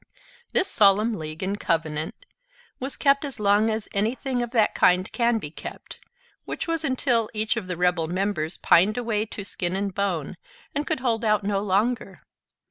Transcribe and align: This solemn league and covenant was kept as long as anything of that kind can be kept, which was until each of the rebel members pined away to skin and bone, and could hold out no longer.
This 0.51 0.67
solemn 0.67 1.13
league 1.13 1.43
and 1.43 1.59
covenant 1.59 2.25
was 2.79 2.97
kept 2.97 3.23
as 3.23 3.39
long 3.39 3.69
as 3.69 3.87
anything 3.93 4.41
of 4.41 4.49
that 4.49 4.73
kind 4.73 5.07
can 5.11 5.37
be 5.37 5.51
kept, 5.51 5.99
which 6.45 6.67
was 6.67 6.83
until 6.83 7.29
each 7.35 7.55
of 7.55 7.67
the 7.67 7.77
rebel 7.77 8.07
members 8.07 8.57
pined 8.57 8.97
away 8.97 9.27
to 9.27 9.43
skin 9.43 9.75
and 9.75 9.93
bone, 9.93 10.37
and 10.73 10.87
could 10.87 11.01
hold 11.01 11.23
out 11.23 11.43
no 11.43 11.59
longer. 11.61 12.23